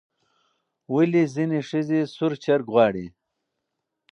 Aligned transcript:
ولې 0.93 1.23
ځینې 1.35 1.59
ښځې 1.69 1.99
سور 2.15 2.33
چرګ 2.43 2.65
غواړي؟ 2.73 3.07